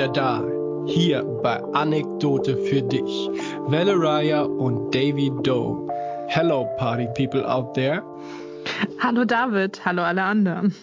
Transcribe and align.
wieder 0.00 0.12
da. 0.12 0.42
Hier 0.86 1.22
bei 1.42 1.62
Anekdote 1.74 2.56
für 2.56 2.80
dich. 2.80 3.28
Valeraya 3.66 4.44
und 4.44 4.94
Davy 4.94 5.30
Doe. 5.42 5.88
Hello, 6.26 6.66
Party 6.78 7.06
People 7.14 7.46
out 7.46 7.74
there. 7.74 8.02
Hallo 8.98 9.26
David, 9.26 9.84
hallo 9.84 10.00
alle 10.00 10.22
anderen. 10.22 10.74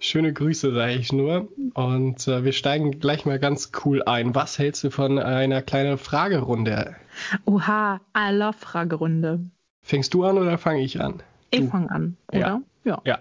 Schöne 0.00 0.32
Grüße, 0.32 0.74
sage 0.74 0.94
ich 0.94 1.12
nur. 1.12 1.46
Und 1.74 2.26
äh, 2.26 2.42
wir 2.42 2.52
steigen 2.52 2.98
gleich 2.98 3.24
mal 3.24 3.38
ganz 3.38 3.70
cool 3.84 4.02
ein. 4.06 4.34
Was 4.34 4.58
hältst 4.58 4.82
du 4.82 4.90
von 4.90 5.20
einer 5.20 5.62
kleinen 5.62 5.96
Fragerunde? 5.96 6.96
Oha, 7.44 8.00
I 8.16 8.32
love 8.32 8.58
Fragerunde. 8.58 9.38
Fängst 9.82 10.12
du 10.14 10.24
an 10.24 10.36
oder 10.36 10.58
fange 10.58 10.82
ich 10.82 11.00
an? 11.00 11.22
Ich 11.52 11.64
fange 11.68 11.92
an, 11.92 12.16
oder? 12.32 12.40
Ja. 12.40 12.62
ja. 12.82 13.02
Ja. 13.04 13.18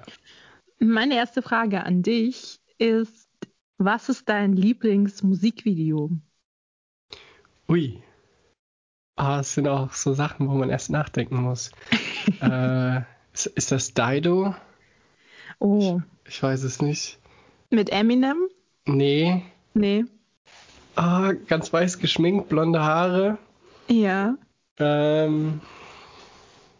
Meine 0.80 1.16
erste 1.16 1.44
Frage 1.44 1.84
an 1.84 2.02
dich 2.02 2.58
ist, 2.80 3.23
was 3.78 4.10
ist 4.10 4.30
dein 4.30 4.54
Lieblingsmusikvideo? 4.54 6.12
Ui. 7.70 8.02
Ah, 9.16 9.40
es 9.42 9.54
sind 9.54 9.68
auch 9.68 9.94
so 9.94 10.14
Sachen, 10.14 10.48
wo 10.50 10.54
man 10.54 10.70
erst 10.70 10.90
nachdenken 10.90 11.42
muss. 11.42 11.72
äh, 12.42 13.02
ist, 13.34 13.46
ist 13.48 13.72
das 13.72 13.94
Dido? 13.94 14.56
Oh, 15.60 16.02
Ich 16.28 16.42
weiß 16.42 16.64
es 16.64 16.82
nicht. 16.82 17.20
mit 17.70 17.90
Eminem? 17.92 18.38
Nee. 18.86 19.44
Nee. 19.74 20.06
Ah, 20.96 21.34
ganz 21.48 21.72
weiß 21.72 22.00
geschminkt, 22.00 22.50
blonde 22.50 22.82
Haare. 22.84 23.38
Ja. 23.90 24.36
Ähm, 24.78 25.62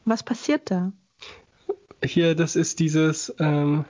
Was 0.06 0.24
passiert 0.24 0.70
da? 0.70 0.92
Hier, 2.04 2.36
das 2.36 2.56
ist 2.56 2.80
dieses 2.80 3.34
ähm, 3.40 3.86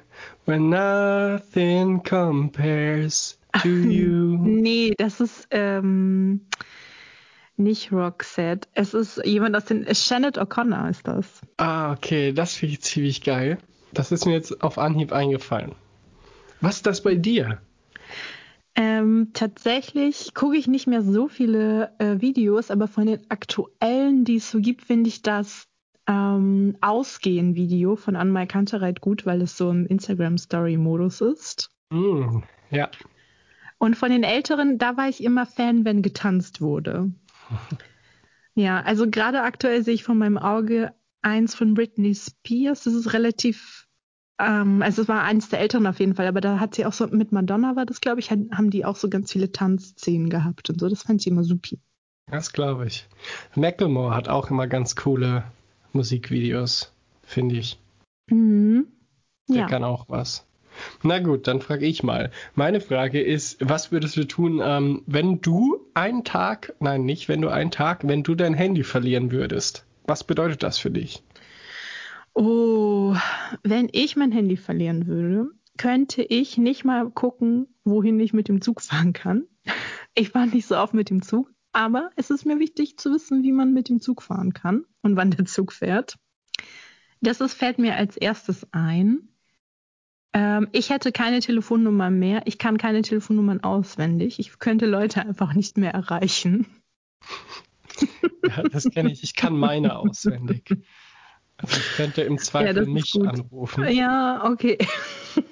When 0.45 0.69
nothing 0.69 2.03
compares 2.03 3.39
to 3.61 3.69
you. 3.69 4.37
Nee, 4.41 4.93
das 4.97 5.19
ist 5.19 5.47
ähm, 5.51 6.41
nicht 7.57 7.91
Roxette. 7.91 8.67
Es 8.73 8.93
ist 8.93 9.21
jemand 9.25 9.55
aus 9.55 9.65
den. 9.65 9.85
Shannon 9.93 10.31
O'Connor 10.33 10.89
ist 10.89 11.07
das. 11.07 11.41
Ah, 11.57 11.93
okay, 11.93 12.33
das 12.33 12.55
finde 12.55 12.73
ich 12.73 12.81
ziemlich 12.81 13.21
geil. 13.21 13.57
Das 13.93 14.11
ist 14.11 14.25
mir 14.25 14.33
jetzt 14.33 14.63
auf 14.63 14.77
Anhieb 14.77 15.11
eingefallen. 15.11 15.73
Was 16.61 16.77
ist 16.77 16.85
das 16.85 17.03
bei 17.03 17.15
dir? 17.15 17.61
Ähm, 18.75 19.29
tatsächlich 19.33 20.33
gucke 20.33 20.57
ich 20.57 20.67
nicht 20.67 20.87
mehr 20.87 21.03
so 21.03 21.27
viele 21.27 21.91
äh, 21.99 22.19
Videos, 22.21 22.71
aber 22.71 22.87
von 22.87 23.05
den 23.05 23.29
aktuellen, 23.29 24.25
die 24.25 24.37
es 24.37 24.49
so 24.49 24.59
gibt, 24.59 24.81
finde 24.81 25.09
ich 25.09 25.21
das 25.21 25.67
ähm, 26.07 26.77
Ausgehen-Video 26.81 27.95
von 27.95 28.15
Anmai 28.15 28.45
Kantereit 28.45 29.01
gut, 29.01 29.25
weil 29.25 29.41
es 29.41 29.57
so 29.57 29.69
im 29.69 29.85
Instagram-Story-Modus 29.85 31.21
ist. 31.21 31.69
Hm, 31.91 32.43
ja. 32.69 32.89
Und 33.77 33.95
von 33.95 34.11
den 34.11 34.23
älteren, 34.23 34.77
da 34.77 34.97
war 34.97 35.09
ich 35.09 35.23
immer 35.23 35.45
Fan, 35.45 35.85
wenn 35.85 36.01
getanzt 36.01 36.61
wurde. 36.61 37.11
Ja, 38.55 38.81
also 38.81 39.09
gerade 39.09 39.41
aktuell 39.41 39.83
sehe 39.83 39.93
ich 39.93 40.03
vor 40.03 40.15
meinem 40.15 40.37
Auge 40.37 40.93
eins 41.21 41.55
von 41.55 41.73
Britney 41.73 42.13
Spears. 42.13 42.83
Das 42.83 42.93
ist 42.93 43.13
relativ, 43.13 43.87
ähm, 44.39 44.81
also 44.81 45.01
es 45.01 45.07
war 45.07 45.23
eins 45.23 45.49
der 45.49 45.59
älteren 45.59 45.87
auf 45.87 45.99
jeden 45.99 46.15
Fall, 46.15 46.27
aber 46.27 46.39
da 46.39 46.59
hat 46.59 46.75
sie 46.75 46.85
auch 46.85 46.93
so, 46.93 47.07
mit 47.07 47.31
Madonna 47.31 47.75
war 47.75 47.85
das, 47.85 47.99
glaube 47.99 48.19
ich, 48.19 48.29
haben 48.31 48.69
die 48.69 48.85
auch 48.85 48.95
so 48.95 49.09
ganz 49.09 49.31
viele 49.31 49.51
Tanzszenen 49.51 50.29
gehabt 50.29 50.69
und 50.69 50.79
so. 50.79 50.87
Das 50.87 51.03
fand 51.03 51.21
ich 51.21 51.27
immer 51.27 51.43
supi. 51.43 51.79
Das 52.27 52.53
glaube 52.53 52.85
ich. 52.87 53.07
Macklemore 53.55 54.15
hat 54.15 54.29
auch 54.29 54.49
immer 54.49 54.67
ganz 54.67 54.95
coole 54.95 55.43
Musikvideos, 55.93 56.93
finde 57.23 57.55
ich. 57.55 57.79
Mhm. 58.29 58.87
Der 59.49 59.57
Ja. 59.61 59.67
kann 59.67 59.83
auch 59.83 60.05
was. 60.09 60.45
Na 61.03 61.19
gut, 61.19 61.47
dann 61.47 61.61
frage 61.61 61.85
ich 61.85 62.01
mal. 62.01 62.31
Meine 62.55 62.81
Frage 62.81 63.21
ist, 63.21 63.57
was 63.59 63.91
würdest 63.91 64.17
du 64.17 64.23
tun, 64.25 64.59
ähm, 64.63 65.03
wenn 65.05 65.39
du 65.41 65.85
einen 65.93 66.23
Tag, 66.23 66.73
nein, 66.79 67.05
nicht 67.05 67.29
wenn 67.29 67.41
du 67.41 67.49
einen 67.49 67.69
Tag, 67.71 68.07
wenn 68.07 68.23
du 68.23 68.33
dein 68.33 68.53
Handy 68.55 68.83
verlieren 68.83 69.31
würdest? 69.31 69.85
Was 70.05 70.23
bedeutet 70.23 70.63
das 70.63 70.79
für 70.79 70.89
dich? 70.89 71.23
Oh, 72.33 73.15
wenn 73.61 73.89
ich 73.91 74.15
mein 74.15 74.31
Handy 74.31 74.57
verlieren 74.57 75.05
würde, 75.05 75.49
könnte 75.77 76.23
ich 76.23 76.57
nicht 76.57 76.83
mal 76.83 77.09
gucken, 77.11 77.67
wohin 77.83 78.19
ich 78.19 78.33
mit 78.33 78.47
dem 78.47 78.61
Zug 78.61 78.81
fahren 78.81 79.13
kann. 79.13 79.45
Ich 80.15 80.29
fahre 80.29 80.45
nicht 80.45 80.67
so 80.67 80.77
oft 80.77 80.93
mit 80.93 81.09
dem 81.09 81.23
Zug, 81.23 81.51
aber 81.73 82.11
es 82.15 82.29
ist 82.29 82.45
mir 82.45 82.59
wichtig 82.59 82.97
zu 82.97 83.13
wissen, 83.13 83.43
wie 83.43 83.51
man 83.51 83.73
mit 83.73 83.89
dem 83.89 83.99
Zug 83.99 84.21
fahren 84.21 84.53
kann 84.53 84.85
und 85.01 85.15
wann 85.15 85.31
der 85.31 85.45
Zug 85.45 85.73
fährt. 85.73 86.17
Das 87.21 87.41
ist, 87.41 87.53
fällt 87.53 87.79
mir 87.79 87.95
als 87.95 88.17
erstes 88.17 88.67
ein. 88.71 89.29
Ähm, 90.33 90.67
ich 90.71 90.89
hätte 90.89 91.11
keine 91.11 91.39
Telefonnummer 91.39 92.09
mehr. 92.09 92.41
Ich 92.45 92.57
kann 92.57 92.77
keine 92.77 93.01
Telefonnummern 93.01 93.63
auswendig. 93.63 94.39
Ich 94.39 94.59
könnte 94.59 94.85
Leute 94.85 95.21
einfach 95.21 95.53
nicht 95.53 95.77
mehr 95.77 95.93
erreichen. 95.93 96.67
Ja, 98.47 98.63
das 98.63 98.89
kenne 98.89 99.11
ich. 99.11 99.23
Ich 99.23 99.35
kann 99.35 99.55
meine 99.57 99.95
auswendig. 99.95 100.69
Also 101.57 101.77
ich 101.77 101.95
könnte 101.95 102.23
im 102.23 102.37
Zweifel 102.39 102.87
nicht 102.87 103.13
gut. 103.13 103.27
anrufen. 103.27 103.87
Ja, 103.89 104.43
okay. 104.45 104.77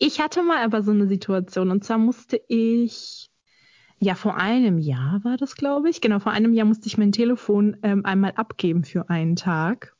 Ich 0.00 0.20
hatte 0.20 0.42
mal 0.42 0.64
aber 0.64 0.82
so 0.82 0.90
eine 0.90 1.06
Situation 1.06 1.70
und 1.70 1.84
zwar 1.84 1.98
musste 1.98 2.40
ich, 2.48 3.30
ja, 4.00 4.14
vor 4.14 4.36
einem 4.36 4.78
Jahr 4.78 5.22
war 5.24 5.36
das, 5.36 5.56
glaube 5.56 5.88
ich. 5.88 6.00
Genau, 6.00 6.18
vor 6.18 6.32
einem 6.32 6.52
Jahr 6.52 6.66
musste 6.66 6.86
ich 6.86 6.98
mein 6.98 7.12
Telefon 7.12 7.76
ähm, 7.82 8.04
einmal 8.04 8.32
abgeben 8.32 8.84
für 8.84 9.08
einen 9.08 9.36
Tag, 9.36 9.96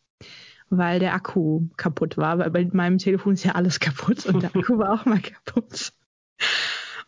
weil 0.69 0.99
der 0.99 1.15
Akku 1.15 1.69
kaputt 1.77 2.16
war. 2.16 2.38
Weil 2.38 2.50
bei 2.50 2.69
meinem 2.72 2.99
Telefon 2.99 3.34
ist 3.34 3.44
ja 3.44 3.53
alles 3.53 3.81
kaputt 3.81 4.27
und 4.27 4.43
der 4.43 4.55
Akku 4.55 4.78
war 4.78 4.93
auch 4.93 5.06
mal 5.06 5.21
kaputt. 5.21 5.93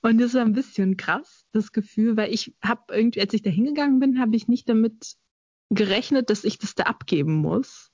Und 0.03 0.19
das 0.19 0.35
war 0.35 0.43
ein 0.43 0.53
bisschen 0.53 0.97
krass, 0.97 1.47
das 1.53 1.73
Gefühl, 1.73 2.17
weil 2.17 2.33
ich 2.33 2.55
habe 2.63 2.95
irgendwie, 2.95 3.21
als 3.21 3.35
ich 3.35 3.43
da 3.43 3.51
hingegangen 3.51 3.99
bin, 3.99 4.21
habe 4.21 4.37
ich 4.37 4.47
nicht 4.47 4.69
damit 4.69 5.17
gerechnet, 5.71 6.31
dass 6.31 6.45
ich 6.45 6.59
das 6.59 6.75
da 6.75 6.85
abgeben 6.85 7.35
muss. 7.35 7.91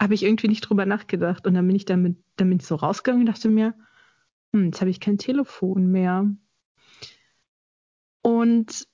Habe 0.00 0.14
ich 0.14 0.24
irgendwie 0.24 0.48
nicht 0.48 0.62
drüber 0.62 0.86
nachgedacht. 0.86 1.46
Und 1.46 1.54
dann 1.54 1.66
bin 1.66 1.76
ich 1.76 1.84
damit, 1.84 2.16
dann 2.36 2.48
bin 2.48 2.58
ich 2.58 2.66
so 2.66 2.74
rausgegangen 2.74 3.22
und 3.22 3.32
dachte 3.32 3.48
mir, 3.48 3.74
hm, 4.52 4.66
jetzt 4.66 4.80
habe 4.80 4.90
ich 4.90 5.00
kein 5.00 5.18
Telefon 5.18 5.90
mehr. 5.90 6.28
Und 8.22 8.86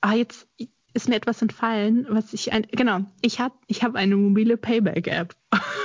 ah, 0.00 0.14
jetzt 0.14 0.48
ist 0.94 1.08
mir 1.08 1.16
etwas 1.16 1.40
entfallen, 1.40 2.06
was 2.10 2.32
ich 2.32 2.52
ein, 2.52 2.66
genau, 2.70 3.00
ich 3.22 3.40
habe 3.40 3.54
ich 3.66 3.82
hab 3.82 3.94
eine 3.94 4.16
mobile 4.16 4.56
Payback-App. 4.56 5.34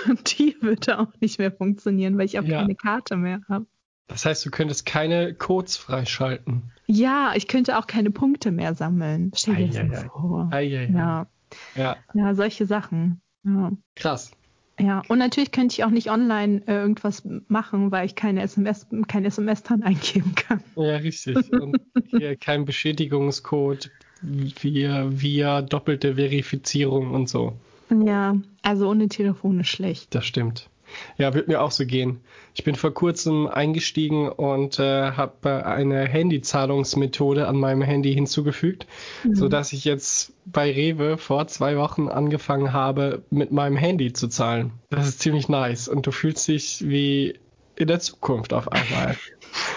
Und 0.08 0.38
die 0.40 0.56
würde 0.62 1.00
auch 1.00 1.14
nicht 1.22 1.40
mehr 1.40 1.52
funktionieren, 1.52 2.18
weil 2.18 2.26
ich 2.26 2.40
auch 2.40 2.44
Ja. 2.44 2.60
keine 2.62 2.76
Karte 2.76 3.16
mehr 3.16 3.42
habe. 3.48 3.66
Das 4.08 4.26
heißt, 4.26 4.46
du 4.46 4.52
könntest 4.52 4.86
keine 4.86 5.34
Codes 5.34 5.76
freischalten. 5.76 6.72
Ja, 6.86 7.34
ich 7.36 7.48
könnte 7.50 7.78
auch 7.78 7.88
keine 7.88 8.10
Punkte 8.12 8.52
mehr 8.52 8.74
sammeln. 8.74 9.32
Stell 9.36 9.68
dir 9.68 9.84
das 9.84 10.04
vor. 10.06 10.50
Eieiei. 10.52 10.90
Ja, 10.94 11.28
ja, 11.76 11.98
ja, 12.14 12.36
solche 12.36 12.66
Sachen. 12.66 13.22
Ja. 13.44 13.72
krass. 13.96 14.32
Ja, 14.80 15.02
und 15.08 15.18
natürlich 15.18 15.52
könnte 15.52 15.74
ich 15.74 15.84
auch 15.84 15.90
nicht 15.90 16.12
online 16.12 16.62
äh, 16.68 16.74
irgendwas 16.74 17.24
machen, 17.48 17.92
weil 17.92 18.06
ich 18.06 18.16
keine 18.16 18.42
SMS, 18.44 18.86
kein 19.08 19.26
SMS 19.26 19.64
dann 19.64 19.82
eingeben 19.84 20.36
kann. 20.36 20.64
Ja, 20.76 20.98
richtig. 20.98 21.52
Und 21.52 21.78
hier 22.06 22.36
kein 22.36 22.66
Bestätigungscode 22.66 23.90
via, 24.22 25.08
via 25.10 25.62
doppelte 25.62 26.16
Verifizierung 26.16 27.12
und 27.12 27.28
so. 27.28 27.54
Ja, 27.90 28.36
also 28.62 28.90
ohne 28.90 29.08
Telefon 29.08 29.60
ist 29.62 29.70
schlecht. 29.70 30.14
Das 30.14 30.26
stimmt. 30.26 30.70
Ja, 31.18 31.34
wird 31.34 31.48
mir 31.48 31.62
auch 31.62 31.72
so 31.72 31.86
gehen. 31.86 32.20
Ich 32.54 32.64
bin 32.64 32.76
vor 32.76 32.94
kurzem 32.94 33.48
eingestiegen 33.48 34.30
und 34.30 34.80
äh, 34.80 35.12
habe 35.12 35.66
eine 35.66 36.06
Handyzahlungsmethode 36.06 37.48
an 37.48 37.58
meinem 37.58 37.82
Handy 37.82 38.14
hinzugefügt, 38.14 38.88
Mhm. 39.24 39.36
so 39.36 39.48
dass 39.48 39.74
ich 39.74 39.86
jetzt 39.86 40.34
bei 40.46 40.72
Rewe 40.72 41.18
vor 41.18 41.48
zwei 41.48 41.78
Wochen 41.78 42.08
angefangen 42.08 42.74
habe, 42.74 43.24
mit 43.30 43.52
meinem 43.52 43.76
Handy 43.78 44.14
zu 44.14 44.28
zahlen. 44.28 44.72
Das 44.90 45.08
ist 45.08 45.20
ziemlich 45.20 45.50
nice 45.50 45.88
und 45.88 46.06
du 46.08 46.12
fühlst 46.12 46.48
dich 46.48 46.88
wie 46.88 47.40
in 47.76 47.88
der 47.88 48.00
Zukunft 48.00 48.54
auf 48.54 48.72
einmal. 48.72 49.16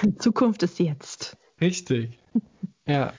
Die 0.05 0.17
Zukunft 0.17 0.63
ist 0.63 0.79
jetzt. 0.79 1.37
Richtig. 1.61 2.19
Ja. 2.87 3.13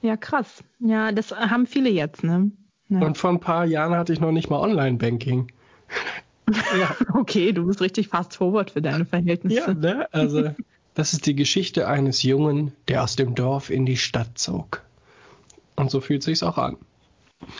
Ja, 0.00 0.16
krass. 0.16 0.62
Ja, 0.78 1.10
das 1.10 1.32
haben 1.32 1.66
viele 1.66 1.90
jetzt, 1.90 2.22
ne? 2.22 2.52
Ja. 2.88 3.00
Und 3.00 3.18
vor 3.18 3.30
ein 3.30 3.40
paar 3.40 3.64
Jahren 3.66 3.94
hatte 3.96 4.12
ich 4.12 4.20
noch 4.20 4.30
nicht 4.32 4.48
mal 4.48 4.60
Online-Banking. 4.60 5.50
Ja. 6.78 6.96
okay, 7.14 7.52
du 7.52 7.66
bist 7.66 7.80
richtig 7.80 8.08
fast 8.08 8.36
forward 8.36 8.70
für 8.70 8.82
deine 8.82 9.04
Verhältnisse. 9.04 9.56
Ja, 9.56 9.74
ne? 9.74 10.12
Also, 10.12 10.50
das 10.94 11.12
ist 11.12 11.26
die 11.26 11.34
Geschichte 11.34 11.88
eines 11.88 12.22
Jungen, 12.22 12.72
der 12.88 13.02
aus 13.02 13.16
dem 13.16 13.34
Dorf 13.34 13.70
in 13.70 13.86
die 13.86 13.96
Stadt 13.96 14.38
zog. 14.38 14.82
Und 15.76 15.90
so 15.90 16.00
fühlt 16.00 16.22
sich's 16.22 16.42
auch 16.42 16.58
an. 16.58 16.76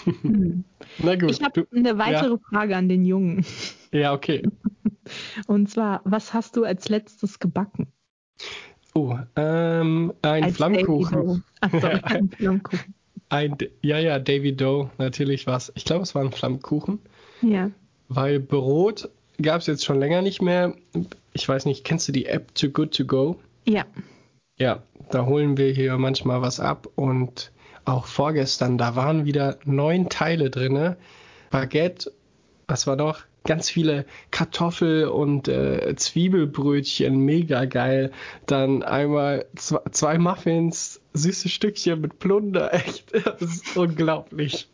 Hm. 0.04 0.64
Na 0.98 1.14
gut. 1.14 1.30
Ich 1.30 1.42
habe 1.42 1.66
eine 1.74 1.98
weitere 1.98 2.36
Frage 2.38 2.76
an 2.76 2.88
den 2.88 3.04
Jungen. 3.04 3.44
ja, 3.92 4.12
okay. 4.12 4.42
Und 5.46 5.70
zwar, 5.70 6.00
was 6.04 6.34
hast 6.34 6.56
du 6.56 6.64
als 6.64 6.88
letztes 6.88 7.38
gebacken? 7.38 7.86
Oh, 8.94 9.16
ähm, 9.36 10.12
ein 10.22 10.44
als 10.44 10.56
Flammkuchen. 10.56 11.44
Achso, 11.60 11.86
ein 12.02 12.30
Flammkuchen. 12.30 12.94
Ein, 13.28 13.56
ja, 13.82 13.98
ja, 13.98 14.18
David 14.18 14.60
Doe, 14.60 14.90
natürlich 14.98 15.46
was. 15.46 15.70
Ich 15.76 15.84
glaube, 15.84 16.02
es 16.02 16.14
war 16.14 16.22
ein 16.22 16.32
Flammkuchen. 16.32 16.98
Ja. 17.42 17.70
Weil 18.08 18.40
Brot 18.40 19.08
gab 19.40 19.60
es 19.60 19.66
jetzt 19.66 19.84
schon 19.84 20.00
länger 20.00 20.22
nicht 20.22 20.42
mehr. 20.42 20.74
Ich 21.32 21.48
weiß 21.48 21.66
nicht, 21.66 21.84
kennst 21.84 22.08
du 22.08 22.12
die 22.12 22.26
App 22.26 22.54
Too 22.54 22.70
Good 22.70 22.96
To 22.96 23.04
Go? 23.04 23.36
Ja. 23.64 23.84
Ja, 24.58 24.82
da 25.10 25.26
holen 25.26 25.56
wir 25.56 25.72
hier 25.72 25.96
manchmal 25.98 26.42
was 26.42 26.58
ab 26.58 26.88
und 26.96 27.52
auch 27.84 28.06
vorgestern, 28.06 28.76
da 28.76 28.96
waren 28.96 29.24
wieder 29.24 29.58
neun 29.64 30.08
Teile 30.08 30.50
drin. 30.50 30.96
Baguette, 31.50 32.12
was 32.66 32.86
war 32.86 32.96
noch? 32.96 33.20
Ganz 33.44 33.70
viele 33.70 34.04
Kartoffel- 34.30 35.06
und 35.06 35.48
äh, 35.48 35.94
Zwiebelbrötchen, 35.96 37.16
mega 37.16 37.64
geil. 37.64 38.12
Dann 38.44 38.82
einmal 38.82 39.46
zwei, 39.56 39.80
zwei 39.90 40.18
Muffins, 40.18 41.00
süße 41.14 41.48
Stückchen 41.48 42.00
mit 42.02 42.18
Plunder, 42.18 42.74
echt, 42.74 43.14
das 43.14 43.40
ist 43.40 43.76
unglaublich. 43.76 44.68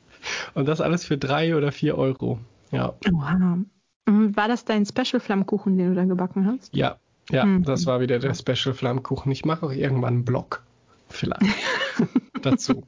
Und 0.54 0.66
das 0.66 0.80
alles 0.80 1.04
für 1.04 1.18
drei 1.18 1.54
oder 1.54 1.70
vier 1.70 1.96
Euro. 1.96 2.40
Ja. 2.74 2.94
Wow. 3.10 3.64
Mhm, 4.06 4.36
war 4.36 4.48
das 4.48 4.64
dein 4.64 4.84
Special 4.84 5.20
Flammkuchen, 5.20 5.78
den 5.78 5.90
du 5.90 5.94
da 5.94 6.04
gebacken 6.04 6.46
hast? 6.46 6.74
Ja, 6.74 6.98
ja, 7.30 7.44
mhm. 7.44 7.62
das 7.62 7.86
war 7.86 8.00
wieder 8.00 8.18
der 8.18 8.34
Special 8.34 8.74
Flammkuchen. 8.74 9.32
Ich 9.32 9.44
mache 9.44 9.66
auch 9.66 9.72
irgendwann 9.72 10.14
einen 10.14 10.24
Blog. 10.24 10.62
Vielleicht. 11.08 11.42
dazu. 12.42 12.84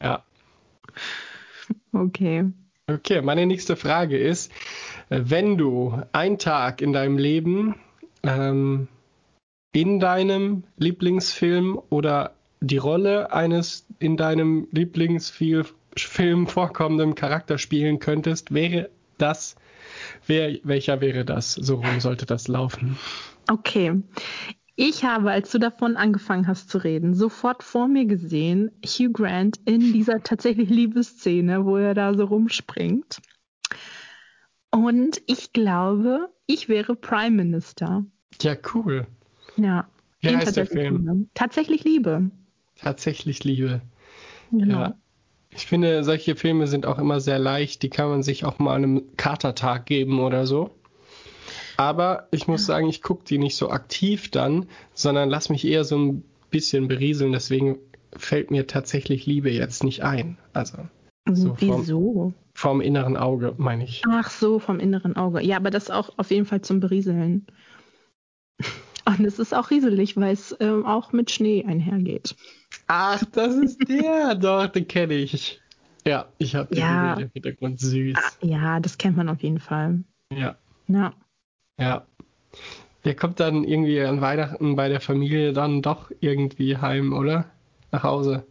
Ja. 0.00 0.24
Okay. 1.92 2.44
Okay, 2.88 3.20
meine 3.20 3.46
nächste 3.46 3.76
Frage 3.76 4.18
ist, 4.18 4.52
wenn 5.08 5.58
du 5.58 6.00
einen 6.12 6.38
Tag 6.38 6.80
in 6.80 6.92
deinem 6.92 7.18
Leben 7.18 7.74
ähm, 8.22 8.88
in 9.72 10.00
deinem 10.00 10.64
Lieblingsfilm 10.76 11.80
oder 11.90 12.34
die 12.60 12.78
Rolle 12.78 13.32
eines 13.32 13.86
in 13.98 14.16
deinem 14.16 14.68
Lieblingsfilm 14.70 15.66
vorkommenden 15.98 17.14
Charakter 17.14 17.58
spielen 17.58 17.98
könntest, 17.98 18.52
wäre 18.52 18.90
das, 19.18 19.56
wer, 20.26 20.58
welcher 20.62 21.00
wäre 21.00 21.24
das? 21.24 21.54
So 21.54 21.76
rum 21.76 22.00
sollte 22.00 22.26
das 22.26 22.48
laufen. 22.48 22.98
Okay. 23.48 24.02
Ich 24.78 25.04
habe, 25.04 25.30
als 25.30 25.50
du 25.50 25.58
davon 25.58 25.96
angefangen 25.96 26.46
hast 26.46 26.68
zu 26.68 26.76
reden, 26.78 27.14
sofort 27.14 27.62
vor 27.62 27.88
mir 27.88 28.04
gesehen, 28.04 28.70
Hugh 28.84 29.10
Grant 29.10 29.58
in 29.64 29.92
dieser 29.94 30.22
tatsächlich 30.22 30.68
Liebesszene, 30.68 31.64
wo 31.64 31.78
er 31.78 31.94
da 31.94 32.12
so 32.12 32.24
rumspringt. 32.24 33.22
Und 34.70 35.22
ich 35.26 35.54
glaube, 35.54 36.28
ich 36.46 36.68
wäre 36.68 36.94
Prime 36.94 37.30
Minister. 37.30 38.04
Ja, 38.42 38.54
cool. 38.74 39.06
Ja. 39.56 39.88
Wie 40.20 40.36
heißt 40.36 40.56
der 40.56 40.66
Film? 40.66 40.98
Liebe. 40.98 41.26
Tatsächlich 41.32 41.84
Liebe. 41.84 42.30
Tatsächlich 42.76 43.44
Liebe. 43.44 43.80
Genau. 44.50 44.80
Ja. 44.80 44.98
Ich 45.50 45.66
finde, 45.66 46.04
solche 46.04 46.36
Filme 46.36 46.66
sind 46.66 46.86
auch 46.86 46.98
immer 46.98 47.20
sehr 47.20 47.38
leicht. 47.38 47.82
Die 47.82 47.90
kann 47.90 48.08
man 48.08 48.22
sich 48.22 48.44
auch 48.44 48.58
mal 48.58 48.74
an 48.74 48.84
einem 48.84 49.16
Katertag 49.16 49.86
geben 49.86 50.20
oder 50.20 50.46
so. 50.46 50.70
Aber 51.76 52.28
ich 52.30 52.48
muss 52.48 52.66
sagen, 52.66 52.88
ich 52.88 53.02
gucke 53.02 53.24
die 53.24 53.38
nicht 53.38 53.56
so 53.56 53.70
aktiv 53.70 54.30
dann, 54.30 54.66
sondern 54.94 55.28
lass 55.28 55.48
mich 55.48 55.66
eher 55.66 55.84
so 55.84 55.98
ein 55.98 56.24
bisschen 56.50 56.88
berieseln. 56.88 57.32
Deswegen 57.32 57.78
fällt 58.16 58.50
mir 58.50 58.66
tatsächlich 58.66 59.26
Liebe 59.26 59.50
jetzt 59.50 59.84
nicht 59.84 60.02
ein. 60.02 60.38
Also. 60.52 60.78
So 61.30 61.56
Wieso? 61.58 62.12
Vom, 62.12 62.34
vom 62.54 62.80
inneren 62.80 63.16
Auge, 63.16 63.54
meine 63.56 63.84
ich. 63.84 64.02
Ach 64.08 64.30
so, 64.30 64.58
vom 64.58 64.78
inneren 64.78 65.16
Auge. 65.16 65.42
Ja, 65.42 65.56
aber 65.56 65.70
das 65.70 65.90
auch 65.90 66.10
auf 66.18 66.30
jeden 66.30 66.46
Fall 66.46 66.62
zum 66.62 66.80
Berieseln. 66.80 67.46
Und 69.04 69.24
es 69.24 69.38
ist 69.38 69.54
auch 69.54 69.70
rieselig, 69.70 70.16
weil 70.16 70.32
es 70.32 70.56
ähm, 70.60 70.84
auch 70.84 71.12
mit 71.12 71.30
Schnee 71.30 71.64
einhergeht. 71.64 72.34
Ach, 72.86 73.22
das 73.32 73.54
ist 73.54 73.88
der, 73.88 74.34
doch, 74.40 74.66
den 74.68 74.86
kenne 74.86 75.14
ich. 75.14 75.60
Ja, 76.06 76.26
ich 76.38 76.54
habe 76.54 76.72
den 76.72 76.78
ja. 76.78 77.14
im 77.14 77.30
Hintergrund 77.32 77.80
süß. 77.80 78.16
Ah, 78.16 78.46
ja, 78.46 78.78
das 78.80 78.96
kennt 78.96 79.16
man 79.16 79.28
auf 79.28 79.42
jeden 79.42 79.58
Fall. 79.58 80.04
Ja. 80.32 80.56
Ja. 80.86 81.12
Ja. 81.78 82.06
Der 83.04 83.14
kommt 83.16 83.40
dann 83.40 83.64
irgendwie 83.64 84.00
an 84.00 84.20
Weihnachten 84.20 84.76
bei 84.76 84.88
der 84.88 85.00
Familie 85.00 85.52
dann 85.52 85.82
doch 85.82 86.10
irgendwie 86.20 86.76
heim, 86.76 87.12
oder? 87.12 87.50
Nach 87.90 88.02
Hause. 88.04 88.46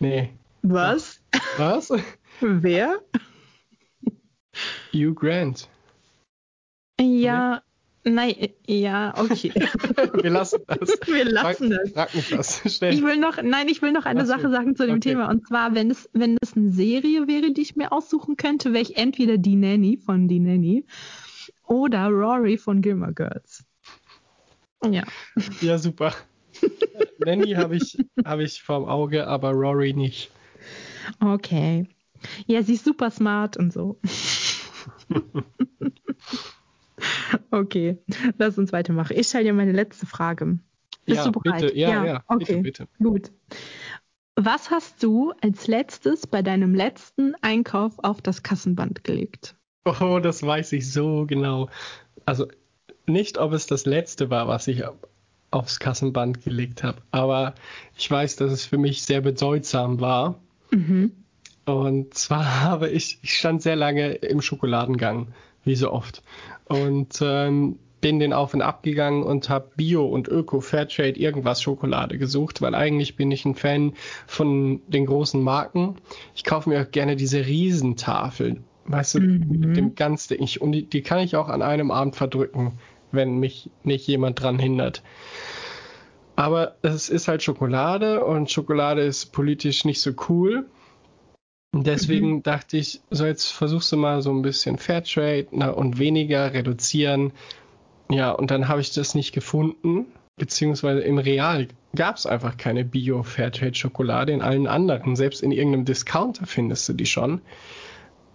Nee. 0.00 0.32
Was? 0.62 1.20
Was? 1.56 1.92
Wer? 2.40 3.00
Hugh 4.92 5.14
Grant. 5.14 5.68
Ja, 7.00 7.62
nein, 8.04 8.34
ja, 8.66 9.14
okay. 9.16 9.52
Wir 10.22 10.30
lassen 10.30 10.60
das. 10.66 10.88
Wir 11.06 11.24
lassen 11.24 11.72
frag, 11.72 11.80
das. 11.82 11.92
Frag 11.92 12.14
mich 12.14 12.28
das. 12.30 12.76
Schnell. 12.76 12.94
Ich 12.94 13.02
will 13.02 13.16
noch, 13.16 13.42
nein, 13.42 13.68
ich 13.68 13.82
will 13.82 13.92
noch 13.92 14.04
eine 14.04 14.20
Was 14.20 14.28
Sache 14.28 14.50
sagen 14.50 14.76
zu 14.76 14.86
dem 14.86 14.96
Okay. 14.96 15.10
Thema. 15.10 15.28
Und 15.28 15.46
zwar, 15.46 15.74
wenn 15.74 15.90
es, 15.90 16.08
wenn 16.12 16.36
es 16.40 16.56
eine 16.56 16.70
Serie 16.70 17.26
wäre, 17.26 17.52
die 17.52 17.62
ich 17.62 17.76
mir 17.76 17.92
aussuchen 17.92 18.36
könnte, 18.36 18.72
wäre 18.72 18.82
ich 18.82 18.96
entweder 18.96 19.38
die 19.38 19.56
Nanny 19.56 19.96
von 19.96 20.28
die 20.28 20.40
Nanny 20.40 20.84
oder 21.66 22.08
Rory 22.08 22.58
von 22.58 22.82
Gilmore 22.82 23.14
Girls. 23.14 23.64
Ja. 24.90 25.04
Ja, 25.60 25.78
super. 25.78 26.12
Nanny 27.18 27.52
habe 27.52 27.76
ich, 27.76 27.96
hab 28.24 28.40
ich 28.40 28.62
vorm 28.62 28.84
Auge, 28.84 29.26
aber 29.26 29.50
Rory 29.50 29.92
nicht. 29.94 30.30
Okay. 31.20 31.86
Ja, 32.46 32.62
sie 32.62 32.74
ist 32.74 32.84
super 32.84 33.10
smart 33.10 33.56
und 33.56 33.72
so. 33.72 33.98
Okay, 37.50 37.98
lass 38.38 38.58
uns 38.58 38.72
weitermachen. 38.72 39.16
Ich 39.16 39.28
stelle 39.28 39.44
dir 39.44 39.52
meine 39.52 39.72
letzte 39.72 40.06
Frage. 40.06 40.58
Bist 41.06 41.24
ja, 41.24 41.30
du 41.30 41.40
bereit? 41.40 41.60
bitte, 41.60 41.76
ja, 41.76 42.04
ja, 42.04 42.24
okay, 42.28 42.60
bitte, 42.60 42.86
bitte. 42.86 42.88
gut. 43.02 43.30
Was 44.36 44.70
hast 44.70 45.02
du 45.02 45.32
als 45.42 45.68
letztes 45.68 46.26
bei 46.26 46.42
deinem 46.42 46.74
letzten 46.74 47.34
Einkauf 47.40 47.98
auf 47.98 48.20
das 48.20 48.42
Kassenband 48.42 49.04
gelegt? 49.04 49.54
Oh, 49.84 50.18
das 50.20 50.42
weiß 50.42 50.72
ich 50.72 50.90
so 50.90 51.24
genau. 51.26 51.68
Also 52.24 52.48
nicht, 53.06 53.38
ob 53.38 53.52
es 53.52 53.66
das 53.66 53.86
letzte 53.86 54.30
war, 54.30 54.48
was 54.48 54.66
ich 54.66 54.82
aufs 55.50 55.78
Kassenband 55.78 56.42
gelegt 56.42 56.82
habe, 56.82 56.98
aber 57.12 57.54
ich 57.96 58.10
weiß, 58.10 58.36
dass 58.36 58.50
es 58.50 58.66
für 58.66 58.78
mich 58.78 59.02
sehr 59.02 59.20
bedeutsam 59.20 60.00
war. 60.00 60.40
Mhm. 60.70 61.12
Und 61.64 62.14
zwar 62.14 62.60
habe 62.62 62.88
ich, 62.88 63.18
ich 63.22 63.34
stand 63.34 63.62
sehr 63.62 63.76
lange 63.76 64.14
im 64.14 64.42
Schokoladengang, 64.42 65.28
wie 65.64 65.74
so 65.76 65.90
oft. 65.92 66.22
Und 66.66 67.20
ähm, 67.22 67.78
bin 68.00 68.18
den 68.18 68.34
auf 68.34 68.52
und 68.52 68.60
ab 68.60 68.82
gegangen 68.82 69.22
und 69.22 69.48
habe 69.48 69.70
Bio 69.76 70.04
und 70.04 70.28
Öko, 70.28 70.60
Fairtrade, 70.60 71.18
irgendwas 71.18 71.62
Schokolade 71.62 72.18
gesucht, 72.18 72.60
weil 72.60 72.74
eigentlich 72.74 73.16
bin 73.16 73.30
ich 73.30 73.46
ein 73.46 73.54
Fan 73.54 73.94
von 74.26 74.82
den 74.88 75.06
großen 75.06 75.42
Marken. 75.42 75.96
Ich 76.34 76.44
kaufe 76.44 76.68
mir 76.68 76.82
auch 76.82 76.90
gerne 76.90 77.16
diese 77.16 77.46
Riesentafeln, 77.46 78.64
weißt 78.84 79.14
du, 79.14 79.20
Mhm. 79.20 79.46
mit 79.48 79.76
dem 79.76 79.94
ganz 79.94 80.26
dicken. 80.28 80.44
Ich, 80.44 80.60
und 80.60 80.72
die, 80.72 80.84
die 80.84 81.00
kann 81.00 81.20
ich 81.20 81.34
auch 81.36 81.48
an 81.48 81.62
einem 81.62 81.90
Abend 81.90 82.14
verdrücken, 82.14 82.72
wenn 83.10 83.38
mich 83.38 83.70
nicht 83.84 84.06
jemand 84.06 84.42
dran 84.42 84.58
hindert. 84.58 85.02
Aber 86.36 86.74
es 86.82 87.08
ist 87.08 87.28
halt 87.28 87.42
Schokolade 87.42 88.24
und 88.24 88.50
Schokolade 88.50 89.02
ist 89.02 89.26
politisch 89.32 89.84
nicht 89.84 90.00
so 90.00 90.10
cool. 90.28 90.66
Und 91.74 91.88
deswegen 91.88 92.44
dachte 92.44 92.76
ich, 92.76 93.00
so 93.10 93.26
jetzt 93.26 93.50
versuchst 93.50 93.90
du 93.90 93.96
mal 93.96 94.22
so 94.22 94.30
ein 94.30 94.42
bisschen 94.42 94.78
Fairtrade 94.78 95.48
na, 95.50 95.70
und 95.70 95.98
weniger 95.98 96.54
reduzieren. 96.54 97.32
Ja, 98.08 98.30
und 98.30 98.52
dann 98.52 98.68
habe 98.68 98.80
ich 98.80 98.92
das 98.92 99.16
nicht 99.16 99.32
gefunden, 99.32 100.06
beziehungsweise 100.36 101.00
im 101.00 101.18
Real 101.18 101.66
gab 101.96 102.14
es 102.14 102.26
einfach 102.26 102.58
keine 102.58 102.84
Bio-Fairtrade-Schokolade. 102.84 104.30
In 104.30 104.40
allen 104.40 104.68
anderen, 104.68 105.16
selbst 105.16 105.42
in 105.42 105.50
irgendeinem 105.50 105.84
Discounter 105.84 106.46
findest 106.46 106.88
du 106.88 106.92
die 106.92 107.06
schon. 107.06 107.40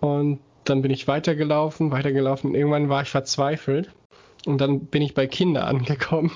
Und 0.01 0.39
dann 0.65 0.81
bin 0.81 0.91
ich 0.91 1.07
weitergelaufen, 1.07 1.91
weitergelaufen 1.91 2.53
irgendwann 2.53 2.89
war 2.89 3.03
ich 3.03 3.09
verzweifelt. 3.09 3.89
Und 4.47 4.59
dann 4.59 4.81
bin 4.87 5.01
ich 5.01 5.13
bei 5.13 5.27
Kinder 5.27 5.65
angekommen. 5.65 6.31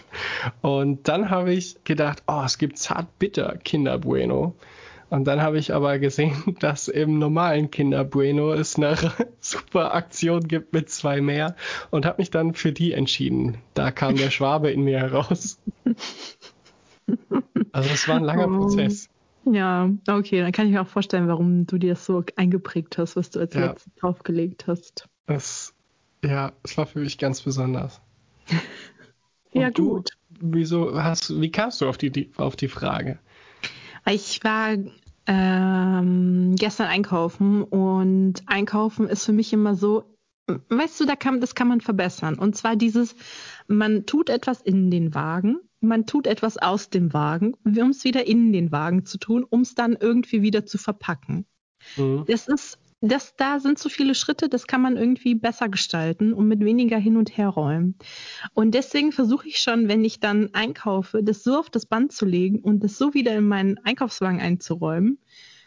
Und 0.60 1.08
dann 1.08 1.30
habe 1.30 1.54
ich 1.54 1.84
gedacht, 1.84 2.22
oh, 2.26 2.42
es 2.44 2.58
gibt 2.58 2.76
zart-bitter 2.76 3.56
Kinder 3.64 3.96
Bueno. 3.96 4.54
Und 5.10 5.24
dann 5.24 5.42
habe 5.42 5.58
ich 5.58 5.72
aber 5.74 5.98
gesehen, 5.98 6.32
dass 6.60 6.88
im 6.88 7.18
normalen 7.18 7.70
Kinder 7.70 8.04
Bueno 8.04 8.52
es 8.52 8.76
eine 8.76 8.96
super 9.40 9.94
Aktion 9.94 10.46
gibt 10.48 10.72
mit 10.72 10.90
zwei 10.90 11.20
mehr 11.20 11.56
und 11.90 12.06
habe 12.06 12.20
mich 12.22 12.30
dann 12.30 12.54
für 12.54 12.72
die 12.72 12.92
entschieden. 12.92 13.58
Da 13.74 13.90
kam 13.90 14.16
der 14.16 14.30
Schwabe 14.30 14.70
in 14.70 14.82
mir 14.82 14.98
heraus. 14.98 15.58
Also 17.72 17.90
es 17.90 18.08
war 18.08 18.16
ein 18.16 18.24
langer 18.24 18.48
Oh. 18.54 18.58
Prozess. 18.58 19.08
Ja, 19.46 19.90
okay, 20.08 20.40
dann 20.40 20.52
kann 20.52 20.66
ich 20.66 20.72
mir 20.72 20.80
auch 20.80 20.88
vorstellen, 20.88 21.28
warum 21.28 21.66
du 21.66 21.76
dir 21.76 21.90
das 21.90 22.06
so 22.06 22.24
eingeprägt 22.36 22.96
hast, 22.96 23.14
was 23.14 23.28
du 23.30 23.40
als 23.40 23.54
Ja. 23.54 23.66
letztes 23.66 23.94
draufgelegt 23.96 24.66
hast. 24.66 25.06
Das, 25.26 25.74
ja, 26.24 26.52
es 26.62 26.78
war 26.78 26.86
für 26.86 27.00
mich 27.00 27.18
ganz 27.18 27.42
besonders. 27.42 28.00
Ja, 29.52 29.70
du, 29.70 29.96
gut. 29.96 30.10
Wieso 30.40 31.02
hast, 31.02 31.40
wie 31.40 31.50
kamst 31.50 31.80
du 31.82 31.88
auf 31.88 31.98
die, 31.98 32.32
auf 32.38 32.56
die 32.56 32.68
Frage? 32.68 33.18
Ich 34.06 34.42
war 34.44 34.76
ähm, 35.26 36.54
gestern 36.56 36.86
einkaufen 36.86 37.62
und 37.62 38.42
einkaufen 38.46 39.08
ist 39.08 39.24
für 39.24 39.32
mich 39.32 39.52
immer 39.52 39.74
so, 39.74 40.04
weißt 40.46 41.00
du, 41.00 41.06
da 41.06 41.16
kann, 41.16 41.40
das 41.40 41.54
kann 41.54 41.68
man 41.68 41.80
verbessern. 41.80 42.38
Und 42.38 42.56
zwar 42.56 42.76
dieses, 42.76 43.14
man 43.66 44.06
tut 44.06 44.28
etwas 44.28 44.60
in 44.60 44.90
den 44.90 45.14
Wagen, 45.14 45.58
man 45.80 46.06
tut 46.06 46.26
etwas 46.26 46.58
aus 46.58 46.90
dem 46.90 47.12
Wagen, 47.12 47.54
um 47.64 47.90
es 47.90 48.04
wieder 48.04 48.26
in 48.26 48.52
den 48.52 48.72
Wagen 48.72 49.06
zu 49.06 49.18
tun, 49.18 49.44
um 49.48 49.62
es 49.62 49.74
dann 49.74 49.96
irgendwie 49.98 50.42
wieder 50.42 50.66
zu 50.66 50.78
verpacken. 50.78 51.46
Mhm. 51.96 52.24
Das 52.26 52.48
ist 52.48 52.78
das, 53.10 53.36
da 53.36 53.60
sind 53.60 53.78
so 53.78 53.88
viele 53.88 54.14
Schritte, 54.14 54.48
das 54.48 54.66
kann 54.66 54.80
man 54.80 54.96
irgendwie 54.96 55.34
besser 55.34 55.68
gestalten 55.68 56.32
und 56.32 56.48
mit 56.48 56.60
weniger 56.60 56.98
hin 56.98 57.16
und 57.16 57.36
her 57.36 57.48
räumen. 57.48 57.96
Und 58.54 58.74
deswegen 58.74 59.12
versuche 59.12 59.48
ich 59.48 59.58
schon, 59.58 59.88
wenn 59.88 60.04
ich 60.04 60.20
dann 60.20 60.50
einkaufe, 60.54 61.22
das 61.22 61.42
so 61.42 61.58
auf 61.58 61.70
das 61.70 61.86
Band 61.86 62.12
zu 62.12 62.24
legen 62.24 62.60
und 62.60 62.82
das 62.82 62.96
so 62.96 63.14
wieder 63.14 63.34
in 63.36 63.46
meinen 63.46 63.78
Einkaufswagen 63.84 64.40
einzuräumen, 64.40 65.18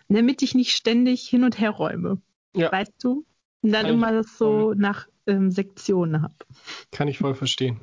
damit 0.09 0.41
ich 0.41 0.55
nicht 0.55 0.71
ständig 0.71 1.27
hin 1.27 1.43
und 1.43 1.59
her 1.59 1.71
räume. 1.71 2.21
Ja. 2.55 2.71
Weißt 2.71 3.03
du? 3.03 3.25
Und 3.61 3.71
dann 3.71 3.85
immer 3.87 4.11
das 4.11 4.37
so 4.37 4.73
nach 4.73 5.07
ähm, 5.25 5.51
Sektionen 5.51 6.21
habe. 6.21 6.35
Kann 6.91 7.07
ich 7.07 7.17
voll 7.17 7.35
verstehen. 7.35 7.79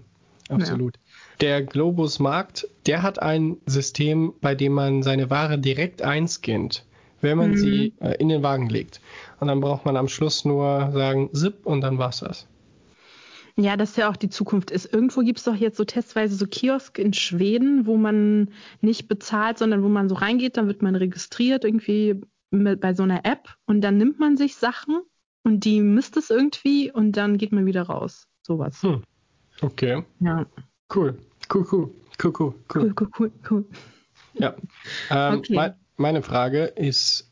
Absolut. 0.49 0.97
Ja. 0.97 1.03
Der 1.41 1.63
Globus 1.63 2.19
Markt, 2.19 2.69
der 2.87 3.03
hat 3.03 3.21
ein 3.21 3.57
System, 3.67 4.35
bei 4.41 4.55
dem 4.55 4.73
man 4.73 5.03
seine 5.03 5.31
Ware 5.31 5.59
direkt 5.59 6.03
einscannt, 6.03 6.85
wenn 7.25 7.39
man 7.39 7.51
mhm. 7.51 7.57
sie 7.57 7.93
äh, 8.01 8.15
in 8.19 8.29
den 8.29 8.43
Wagen 8.43 8.69
legt. 8.69 9.01
Und 9.41 9.49
dann 9.49 9.61
braucht 9.61 9.85
man 9.85 9.97
am 9.97 10.09
Schluss 10.09 10.45
nur 10.45 10.91
sagen 10.93 11.31
Zip 11.33 11.67
und 11.67 11.81
dann 11.81 11.99
war's 11.99 12.21
das. 12.21 12.47
Ja, 13.57 13.77
das 13.77 13.91
ist 13.91 13.97
ja 13.99 14.11
auch 14.11 14.17
die 14.17 14.31
Zukunft 14.31 14.71
ist. 14.71 14.93
Irgendwo 14.93 15.21
gibt 15.21 15.39
es 15.39 15.45
doch 15.45 15.55
jetzt 15.55 15.77
so 15.77 15.85
testweise 15.85 16.35
so 16.35 16.47
Kiosk 16.47 16.99
in 16.99 17.13
Schweden, 17.13 17.87
wo 17.87 17.97
man 17.97 18.49
nicht 18.81 19.07
bezahlt, 19.07 19.59
sondern 19.59 19.83
wo 19.83 19.89
man 19.89 20.09
so 20.09 20.17
reingeht, 20.17 20.57
dann 20.57 20.67
wird 20.67 20.83
man 20.83 20.97
registriert 20.97 21.65
irgendwie 21.65 22.21
mit, 22.51 22.81
bei 22.81 22.95
so 22.95 23.05
einer 23.05 23.25
App 23.25 23.49
und 23.67 23.81
dann 23.81 23.97
nimmt 23.97 24.19
man 24.19 24.37
sich 24.37 24.57
Sachen 24.57 25.03
und 25.45 25.65
die 25.65 25.81
misst 25.81 26.17
es 26.17 26.31
irgendwie 26.31 26.91
und 26.91 27.13
dann 27.13 27.39
geht 27.39 27.53
man 27.53 27.65
wieder 27.67 27.83
raus. 27.83 28.27
Sowas. 28.43 28.83
Hm. 28.83 29.03
Okay. 29.61 30.03
Ja. 30.19 30.47
Cool. 30.93 31.17
Cool, 31.53 31.67
cool. 31.71 31.91
Cool, 32.23 32.33
cool, 32.39 32.55
cool. 32.75 32.95
Cool, 32.99 33.09
cool, 33.19 33.33
cool. 33.51 33.65
Ja. 34.35 34.55
Ähm, 35.11 35.39
okay. 35.39 35.75
Mein, 35.97 36.15
meine 36.15 36.23
Frage 36.23 36.65
ist 36.65 37.31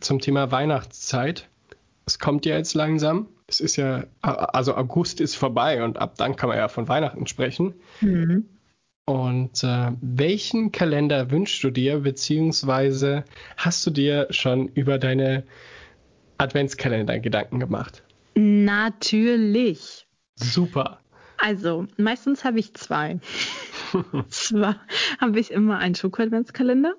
zum 0.00 0.20
Thema 0.20 0.50
Weihnachtszeit. 0.50 1.48
Es 2.06 2.18
kommt 2.18 2.46
ja 2.46 2.56
jetzt 2.56 2.74
langsam. 2.74 3.28
Es 3.46 3.60
ist 3.60 3.76
ja, 3.76 4.04
also 4.22 4.74
August 4.74 5.20
ist 5.20 5.36
vorbei 5.36 5.84
und 5.84 5.98
ab 5.98 6.14
dann 6.16 6.36
kann 6.36 6.48
man 6.48 6.58
ja 6.58 6.68
von 6.68 6.88
Weihnachten 6.88 7.26
sprechen. 7.26 7.74
Mhm. 8.00 8.48
Und 9.06 9.62
äh, 9.62 9.92
welchen 10.00 10.72
Kalender 10.72 11.30
wünschst 11.30 11.62
du 11.62 11.70
dir, 11.70 12.00
beziehungsweise 12.00 13.24
hast 13.58 13.86
du 13.86 13.90
dir 13.90 14.26
schon 14.30 14.68
über 14.68 14.98
deine 14.98 15.44
Adventskalender 16.38 17.20
Gedanken 17.20 17.60
gemacht? 17.60 18.02
Natürlich. 18.34 20.06
Super. 20.36 21.00
Also, 21.44 21.86
meistens 21.98 22.42
habe 22.42 22.58
ich 22.58 22.72
zwei. 22.72 23.20
Zwar 24.30 24.80
habe 25.20 25.38
ich 25.38 25.50
immer 25.50 25.76
einen 25.76 25.94
Schoko-Adventskalender 25.94 26.94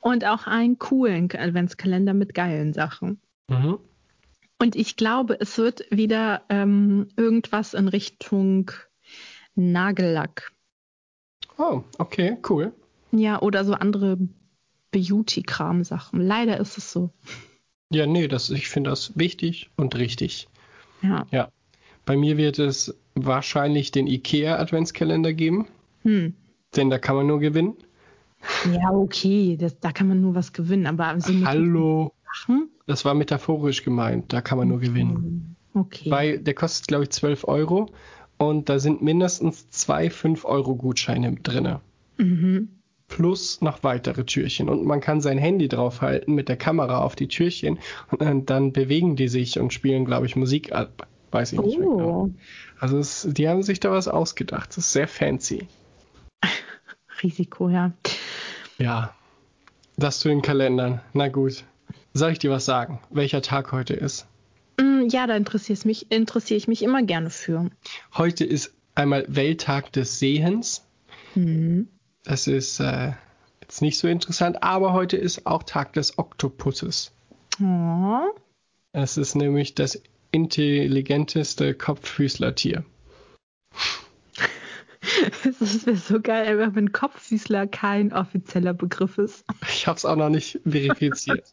und 0.00 0.26
auch 0.26 0.46
einen 0.46 0.78
coolen 0.78 1.30
Adventskalender 1.34 2.12
mit 2.12 2.34
geilen 2.34 2.74
Sachen. 2.74 3.22
Mhm. 3.48 3.78
Und 4.58 4.76
ich 4.76 4.96
glaube, 4.96 5.40
es 5.40 5.56
wird 5.56 5.86
wieder 5.90 6.42
ähm, 6.50 7.08
irgendwas 7.16 7.72
in 7.72 7.88
Richtung 7.88 8.70
Nagellack. 9.54 10.52
Oh, 11.56 11.82
okay, 11.96 12.36
cool. 12.50 12.74
Ja, 13.12 13.40
oder 13.40 13.64
so 13.64 13.72
andere 13.72 14.18
Beauty-Kram-Sachen. 14.90 16.20
Leider 16.20 16.60
ist 16.60 16.76
es 16.76 16.92
so. 16.92 17.14
Ja, 17.90 18.06
nee, 18.06 18.28
das, 18.28 18.50
ich 18.50 18.68
finde 18.68 18.90
das 18.90 19.16
wichtig 19.16 19.70
und 19.76 19.96
richtig. 19.96 20.48
Ja. 21.00 21.26
Ja. 21.30 21.48
Bei 22.04 22.18
mir 22.18 22.36
wird 22.36 22.58
es 22.58 22.94
wahrscheinlich 23.26 23.90
den 23.92 24.06
IKEA-Adventskalender 24.06 25.32
geben. 25.32 25.66
Hm. 26.02 26.34
Denn 26.76 26.90
da 26.90 26.98
kann 26.98 27.16
man 27.16 27.26
nur 27.26 27.40
gewinnen. 27.40 27.74
Ja, 28.72 28.90
okay, 28.90 29.56
das, 29.58 29.78
da 29.80 29.92
kann 29.92 30.08
man 30.08 30.20
nur 30.20 30.34
was 30.34 30.52
gewinnen, 30.52 30.86
aber 30.86 31.20
so 31.20 31.32
Hallo. 31.44 32.12
Sachen? 32.32 32.70
Das 32.86 33.04
war 33.04 33.14
metaphorisch 33.14 33.84
gemeint, 33.84 34.32
da 34.32 34.40
kann 34.40 34.58
man 34.58 34.68
nur 34.68 34.80
gewinnen. 34.80 35.56
Okay. 35.74 36.10
Weil 36.10 36.38
der 36.38 36.54
kostet, 36.54 36.88
glaube 36.88 37.04
ich, 37.04 37.10
12 37.10 37.46
Euro 37.46 37.90
und 38.38 38.68
da 38.68 38.78
sind 38.78 39.02
mindestens 39.02 39.68
zwei 39.70 40.08
5-Euro-Gutscheine 40.08 41.36
drin. 41.42 41.76
Mhm. 42.18 42.68
Plus 43.08 43.60
noch 43.60 43.82
weitere 43.82 44.24
Türchen. 44.24 44.68
Und 44.68 44.84
man 44.84 45.00
kann 45.00 45.20
sein 45.20 45.38
Handy 45.38 45.68
draufhalten 45.68 46.34
mit 46.34 46.48
der 46.48 46.56
Kamera 46.56 47.02
auf 47.02 47.16
die 47.16 47.28
Türchen 47.28 47.78
und 48.10 48.22
dann, 48.22 48.46
dann 48.46 48.72
bewegen 48.72 49.16
die 49.16 49.28
sich 49.28 49.58
und 49.58 49.72
spielen, 49.72 50.04
glaube 50.04 50.26
ich, 50.26 50.36
Musik 50.36 50.72
ab. 50.72 51.06
Weiß 51.32 51.52
ich 51.52 51.58
oh. 51.58 51.66
nicht 51.66 51.78
mehr 51.78 51.88
genau. 51.88 52.30
Also 52.80 52.98
es, 52.98 53.28
die 53.30 53.46
haben 53.46 53.62
sich 53.62 53.78
da 53.78 53.90
was 53.90 54.08
ausgedacht. 54.08 54.70
Das 54.70 54.78
ist 54.78 54.92
sehr 54.92 55.06
fancy. 55.06 55.68
Risiko, 57.22 57.68
ja. 57.68 57.92
Ja. 58.78 59.14
Das 59.96 60.20
zu 60.20 60.28
den 60.28 60.40
Kalendern. 60.40 61.02
Na 61.12 61.28
gut. 61.28 61.64
Soll 62.14 62.32
ich 62.32 62.38
dir 62.38 62.50
was 62.50 62.64
sagen, 62.64 63.00
welcher 63.10 63.42
Tag 63.42 63.70
heute 63.70 63.92
ist? 63.92 64.26
Mm, 64.80 65.08
ja, 65.10 65.26
da 65.26 65.36
interessiere 65.36 65.78
mich, 65.84 66.10
interessiere 66.10 66.56
ich 66.56 66.68
mich 66.68 66.82
immer 66.82 67.02
gerne 67.02 67.28
für. 67.28 67.70
Heute 68.14 68.44
ist 68.44 68.72
einmal 68.94 69.26
Welttag 69.28 69.92
des 69.92 70.18
Sehens. 70.18 70.82
Mhm. 71.34 71.88
Das 72.24 72.46
ist 72.46 72.80
äh, 72.80 73.12
jetzt 73.60 73.82
nicht 73.82 73.98
so 73.98 74.08
interessant, 74.08 74.62
aber 74.62 74.94
heute 74.94 75.18
ist 75.18 75.46
auch 75.46 75.64
Tag 75.64 75.92
des 75.92 76.18
Oktopusses. 76.18 77.12
Oh. 77.62 78.20
Es 78.92 79.18
ist 79.18 79.34
nämlich 79.34 79.74
das 79.74 80.02
intelligenteste 80.32 81.74
Kopffüßlertier. 81.74 82.84
Das 85.42 85.86
wäre 85.86 85.96
so 85.96 86.20
geil, 86.20 86.74
wenn 86.74 86.92
Kopffüßler 86.92 87.66
kein 87.66 88.12
offizieller 88.12 88.74
Begriff 88.74 89.16
ist. 89.16 89.44
Ich 89.68 89.86
habe 89.86 89.96
es 89.96 90.04
auch 90.04 90.16
noch 90.16 90.28
nicht 90.28 90.60
verifiziert. 90.64 91.52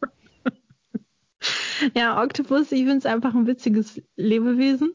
ja, 1.96 2.22
Oktopus, 2.22 2.72
ich 2.74 2.80
finde 2.80 2.98
es 2.98 3.06
einfach 3.06 3.34
ein 3.34 3.48
witziges 3.48 4.02
Lebewesen. 4.18 4.94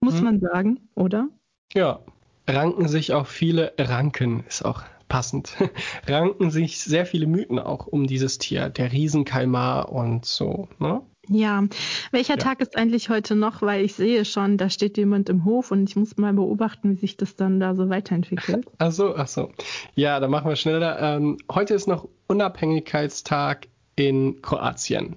Muss 0.00 0.16
hm. 0.16 0.24
man 0.24 0.40
sagen, 0.40 0.88
oder? 0.94 1.28
Ja, 1.74 2.00
ranken 2.48 2.88
sich 2.88 3.12
auch 3.12 3.26
viele, 3.26 3.74
ranken 3.78 4.44
ist 4.48 4.64
auch 4.64 4.82
passend, 5.08 5.56
ranken 6.06 6.50
sich 6.50 6.80
sehr 6.80 7.04
viele 7.04 7.26
Mythen 7.26 7.58
auch 7.58 7.86
um 7.86 8.06
dieses 8.06 8.38
Tier, 8.38 8.70
der 8.70 8.92
Riesenkalmar 8.92 9.92
und 9.92 10.24
so, 10.24 10.68
ne? 10.78 11.02
Ja, 11.32 11.62
welcher 12.10 12.34
ja. 12.34 12.40
Tag 12.40 12.60
ist 12.60 12.76
eigentlich 12.76 13.08
heute 13.08 13.36
noch? 13.36 13.62
Weil 13.62 13.84
ich 13.84 13.94
sehe 13.94 14.24
schon, 14.24 14.58
da 14.58 14.68
steht 14.68 14.98
jemand 14.98 15.28
im 15.28 15.44
Hof 15.44 15.70
und 15.70 15.88
ich 15.88 15.94
muss 15.94 16.16
mal 16.16 16.32
beobachten, 16.32 16.90
wie 16.90 16.96
sich 16.96 17.16
das 17.16 17.36
dann 17.36 17.60
da 17.60 17.76
so 17.76 17.88
weiterentwickelt. 17.88 18.66
Ach 18.78 18.90
so, 18.90 19.14
ach 19.14 19.28
so. 19.28 19.52
Ja, 19.94 20.18
dann 20.18 20.32
machen 20.32 20.48
wir 20.48 20.56
schneller. 20.56 20.98
Ähm, 21.00 21.38
heute 21.52 21.74
ist 21.74 21.86
noch 21.86 22.08
Unabhängigkeitstag 22.26 23.68
in 23.94 24.42
Kroatien. 24.42 25.16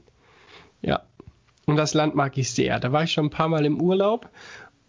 Ja. 0.82 1.02
Und 1.66 1.78
das 1.78 1.96
Land 1.96 2.14
mag 2.14 2.38
ich 2.38 2.52
sehr. 2.52 2.80
Da 2.80 2.92
war 2.92 3.04
ich 3.04 3.12
schon 3.12 3.26
ein 3.26 3.32
paar 3.32 3.48
Mal 3.48 3.66
im 3.66 3.82
Urlaub 3.82 4.30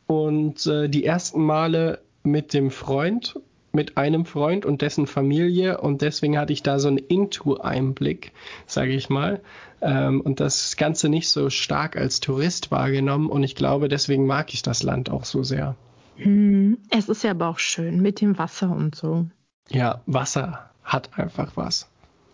und 0.07 0.67
äh, 0.67 0.89
die 0.89 1.07
ersten 1.07 1.43
Male 1.43 2.03
mit 2.23 2.53
dem 2.53 2.71
Freund 2.71 3.41
mit 3.75 3.97
einem 3.97 4.25
Freund 4.25 4.65
und 4.65 4.83
dessen 4.83 5.07
Familie 5.07 5.81
und 5.81 6.03
deswegen 6.03 6.39
hatte 6.39 6.53
ich 6.53 6.63
da 6.63 6.79
so 6.79 6.89
einen 6.89 6.99
Into-Einblick, 6.99 8.33
sage 8.67 8.93
ich 8.93 9.11
mal, 9.11 9.41
ähm, 9.81 10.21
und 10.21 10.41
das 10.41 10.77
Ganze 10.77 11.09
nicht 11.09 11.29
so 11.29 11.51
stark 11.51 11.97
als 11.97 12.21
Tourist 12.21 12.71
wahrgenommen 12.71 13.29
und 13.29 13.43
ich 13.43 13.55
glaube, 13.55 13.89
deswegen 13.89 14.27
mag 14.27 14.55
ich 14.55 14.63
das 14.63 14.83
Land 14.83 15.11
auch 15.11 15.25
so 15.25 15.43
sehr. 15.43 15.77
Hm, 16.17 16.79
es 16.91 17.09
ist 17.09 17.25
ja 17.25 17.33
aber 17.33 17.49
auch 17.49 17.59
schön 17.59 18.01
mit 18.01 18.21
dem 18.21 18.39
Wasser 18.39 18.71
und 18.71 18.95
so. 18.95 19.27
Ja, 19.69 20.03
Wasser 20.07 20.71
hat 20.85 21.19
einfach 21.19 21.57
was. 21.57 21.89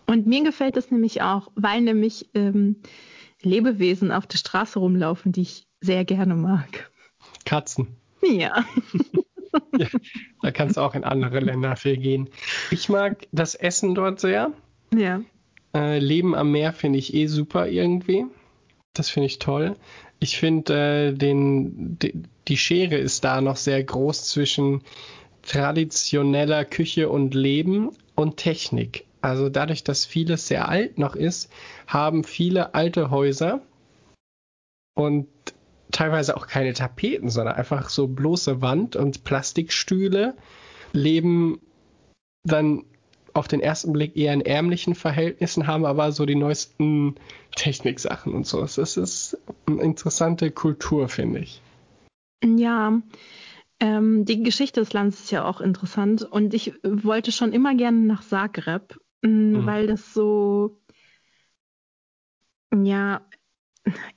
Und 0.06 0.26
mir 0.26 0.42
gefällt 0.42 0.76
es 0.76 0.90
nämlich 0.90 1.22
auch, 1.22 1.50
weil 1.54 1.80
nämlich 1.80 2.28
ähm, 2.34 2.76
Lebewesen 3.42 4.10
auf 4.12 4.26
der 4.26 4.38
Straße 4.38 4.78
rumlaufen, 4.78 5.32
die 5.32 5.42
ich 5.42 5.66
sehr 5.80 6.04
gerne 6.04 6.34
mag. 6.34 6.90
Katzen. 7.44 7.96
Ja. 8.22 8.64
ja, 9.78 9.86
da 10.42 10.50
kannst 10.50 10.76
du 10.76 10.80
auch 10.80 10.94
in 10.94 11.04
andere 11.04 11.40
Länder 11.40 11.76
für 11.76 11.96
gehen. 11.96 12.28
Ich 12.70 12.88
mag 12.88 13.26
das 13.32 13.54
Essen 13.54 13.94
dort 13.94 14.20
sehr. 14.20 14.52
Ja. 14.94 15.20
Äh, 15.74 15.98
Leben 15.98 16.34
am 16.34 16.52
Meer 16.52 16.72
finde 16.72 16.98
ich 16.98 17.14
eh 17.14 17.26
super 17.26 17.68
irgendwie. 17.68 18.26
Das 18.94 19.10
finde 19.10 19.26
ich 19.26 19.38
toll. 19.38 19.76
Ich 20.18 20.38
finde, 20.38 21.12
äh, 21.12 21.12
die, 21.14 22.14
die 22.48 22.56
Schere 22.56 22.96
ist 22.96 23.24
da 23.24 23.40
noch 23.40 23.56
sehr 23.56 23.82
groß 23.82 24.28
zwischen 24.28 24.82
traditioneller 25.42 26.64
Küche 26.64 27.08
und 27.08 27.34
Leben 27.34 27.90
und 28.14 28.36
Technik. 28.36 29.06
Also 29.22 29.48
dadurch, 29.48 29.84
dass 29.84 30.06
vieles 30.06 30.48
sehr 30.48 30.68
alt 30.68 30.98
noch 30.98 31.14
ist, 31.14 31.50
haben 31.86 32.24
viele 32.24 32.74
alte 32.74 33.10
Häuser 33.10 33.62
und 34.94 35.28
teilweise 36.00 36.34
auch 36.34 36.46
keine 36.46 36.72
Tapeten, 36.72 37.28
sondern 37.28 37.56
einfach 37.56 37.90
so 37.90 38.08
bloße 38.08 38.62
Wand 38.62 38.96
und 38.96 39.22
Plastikstühle 39.22 40.34
leben 40.94 41.60
dann 42.42 42.84
auf 43.34 43.48
den 43.48 43.60
ersten 43.60 43.92
Blick 43.92 44.16
eher 44.16 44.32
in 44.32 44.40
ärmlichen 44.40 44.94
Verhältnissen, 44.94 45.66
haben 45.66 45.84
aber 45.84 46.10
so 46.10 46.24
die 46.24 46.36
neuesten 46.36 47.16
Techniksachen 47.54 48.32
und 48.32 48.46
so. 48.46 48.62
Das 48.62 48.78
ist 48.78 49.36
eine 49.66 49.82
interessante 49.82 50.50
Kultur, 50.50 51.10
finde 51.10 51.40
ich. 51.40 51.60
Ja, 52.42 52.98
ähm, 53.78 54.24
die 54.24 54.42
Geschichte 54.42 54.80
des 54.80 54.94
Landes 54.94 55.20
ist 55.20 55.30
ja 55.32 55.44
auch 55.44 55.60
interessant 55.60 56.22
und 56.22 56.54
ich 56.54 56.72
wollte 56.82 57.30
schon 57.30 57.52
immer 57.52 57.74
gerne 57.74 57.98
nach 57.98 58.22
Zagreb, 58.22 58.98
mhm. 59.20 59.66
weil 59.66 59.86
das 59.86 60.14
so, 60.14 60.80
ja, 62.74 63.20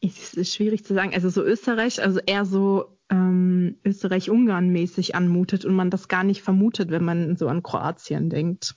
es 0.01 0.34
ist 0.34 0.53
schwierig 0.53 0.86
zu 0.86 0.94
sagen. 0.94 1.13
Also 1.13 1.30
so 1.30 1.44
Österreich, 1.44 2.01
also 2.01 2.20
eher 2.20 2.46
so 2.46 2.98
ähm, 3.10 3.77
Österreich-Ungarn 3.86 4.70
mäßig 4.70 5.15
anmutet 5.15 5.65
und 5.65 5.75
man 5.75 5.89
das 5.89 6.08
gar 6.08 6.24
nicht 6.24 6.42
vermutet, 6.42 6.89
wenn 6.89 7.03
man 7.03 7.38
so 7.38 7.48
an 7.48 7.63
Kroatien 7.63 8.30
denkt. 8.30 8.75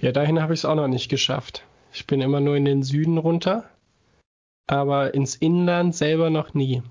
Ja, 0.00 0.12
dahin 0.12 0.40
habe 0.40 0.54
ich 0.54 0.60
es 0.60 0.64
auch 0.64 0.74
noch 0.74 0.88
nicht 0.88 1.08
geschafft. 1.08 1.64
Ich 1.92 2.06
bin 2.06 2.20
immer 2.20 2.40
nur 2.40 2.56
in 2.56 2.64
den 2.64 2.82
Süden 2.82 3.18
runter, 3.18 3.68
aber 4.66 5.14
ins 5.14 5.36
Inland 5.36 5.94
selber 5.94 6.30
noch 6.30 6.54
nie. 6.54 6.82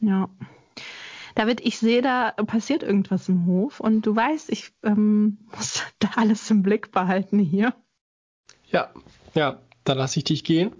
Ja. 0.00 0.28
David, 1.34 1.60
ich 1.60 1.78
sehe, 1.78 2.02
da 2.02 2.32
passiert 2.32 2.82
irgendwas 2.82 3.28
im 3.28 3.46
Hof 3.46 3.80
und 3.80 4.04
du 4.04 4.16
weißt, 4.16 4.50
ich 4.50 4.72
ähm, 4.82 5.38
muss 5.56 5.82
da 5.98 6.10
alles 6.16 6.50
im 6.50 6.62
Blick 6.62 6.90
behalten 6.92 7.38
hier. 7.38 7.74
Ja, 8.70 8.92
ja, 9.34 9.60
da 9.84 9.94
lasse 9.94 10.18
ich 10.18 10.24
dich 10.24 10.44
gehen. 10.44 10.72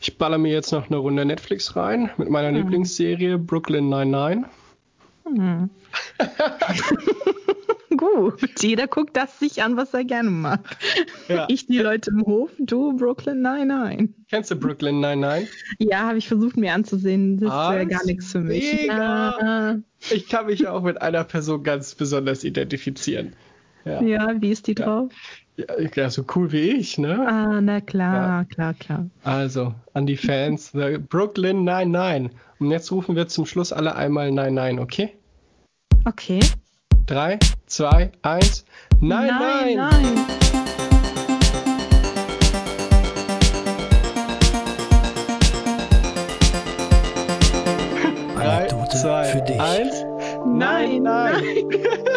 Ich 0.00 0.18
baller 0.18 0.38
mir 0.38 0.52
jetzt 0.52 0.72
noch 0.72 0.88
eine 0.88 0.96
Runde 0.96 1.24
Netflix 1.24 1.76
rein 1.76 2.10
mit 2.16 2.28
meiner 2.28 2.48
hm. 2.48 2.56
Lieblingsserie 2.56 3.38
Brooklyn 3.38 3.88
99. 3.88 4.44
Hm. 5.24 5.70
Gut, 7.96 8.62
jeder 8.62 8.86
guckt 8.88 9.16
das 9.16 9.38
sich 9.38 9.62
an, 9.62 9.76
was 9.76 9.94
er 9.94 10.04
gerne 10.04 10.30
mag. 10.30 10.60
Ja. 11.28 11.46
Ich 11.48 11.66
die 11.66 11.78
Leute 11.78 12.10
im 12.10 12.22
Hof, 12.22 12.50
du 12.58 12.96
Brooklyn 12.96 13.42
99. 13.42 14.10
Kennst 14.30 14.50
du 14.50 14.56
Brooklyn 14.56 15.00
99? 15.00 15.50
Ja, 15.78 16.00
habe 16.08 16.18
ich 16.18 16.26
versucht 16.26 16.56
mir 16.56 16.72
anzusehen. 16.72 17.38
Das 17.38 17.50
ah, 17.50 17.74
wäre 17.74 17.86
gar 17.86 18.04
nichts 18.04 18.32
für 18.32 18.40
mich. 18.40 18.72
Mega. 18.72 19.38
Ja. 19.40 19.76
Ich 20.10 20.28
kann 20.28 20.46
mich 20.46 20.66
auch 20.66 20.82
mit 20.82 21.00
einer 21.00 21.24
Person 21.24 21.62
ganz 21.62 21.94
besonders 21.94 22.44
identifizieren. 22.44 23.36
Ja, 23.84 24.02
ja 24.02 24.40
wie 24.40 24.50
ist 24.50 24.66
die 24.66 24.74
drauf? 24.74 25.12
Ja, 25.94 26.10
so 26.10 26.24
cool 26.34 26.52
wie 26.52 26.70
ich, 26.70 26.98
ne? 26.98 27.26
Ah, 27.26 27.60
na 27.60 27.80
klar, 27.80 28.14
ja. 28.14 28.44
klar, 28.44 28.74
klar. 28.74 29.06
Also, 29.24 29.74
an 29.94 30.06
die 30.06 30.16
Fans, 30.16 30.70
the 30.72 30.98
Brooklyn 30.98 31.64
99. 31.64 32.30
Und 32.58 32.70
jetzt 32.70 32.90
rufen 32.92 33.16
wir 33.16 33.28
zum 33.28 33.46
Schluss 33.46 33.72
alle 33.72 33.94
einmal 33.96 34.30
99, 34.30 34.80
okay? 34.80 35.12
Okay. 36.04 36.40
3, 37.06 37.38
2, 37.66 38.12
1. 38.22 38.64
Nein, 39.00 39.26
nein! 39.26 39.76
Nein! 39.76 40.14
nein. 40.14 40.42
Anekdote 48.36 48.98
zwei, 48.98 49.24
für 49.24 49.42
dich. 49.42 49.60
Eins. 49.60 50.04
Nein, 50.46 51.02
nein. 51.02 51.42
nein. 51.42 52.11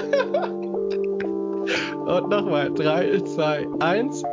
Und 2.06 2.30
nochmal. 2.30 2.72
3, 2.74 3.20
2, 3.22 3.68
1. 3.80 4.24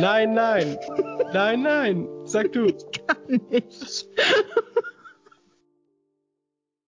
Nein, 0.00 0.34
nein. 0.34 0.78
Nein, 1.32 1.62
nein. 1.62 2.08
Sag 2.24 2.52
du. 2.52 2.66
Ich 2.66 3.06
kann 3.06 3.40
nicht. 3.50 4.08